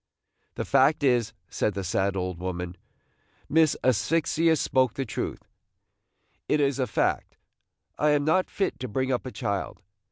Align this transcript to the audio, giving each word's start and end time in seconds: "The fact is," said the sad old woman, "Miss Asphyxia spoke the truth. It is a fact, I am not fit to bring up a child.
"The 0.55 0.65
fact 0.65 1.03
is," 1.03 1.31
said 1.47 1.75
the 1.75 1.83
sad 1.83 2.15
old 2.15 2.39
woman, 2.39 2.75
"Miss 3.47 3.77
Asphyxia 3.83 4.55
spoke 4.55 4.95
the 4.95 5.05
truth. 5.05 5.43
It 6.49 6.59
is 6.59 6.79
a 6.79 6.87
fact, 6.87 7.37
I 7.99 8.09
am 8.09 8.25
not 8.25 8.49
fit 8.49 8.79
to 8.79 8.87
bring 8.87 9.11
up 9.11 9.27
a 9.27 9.31
child. 9.31 9.79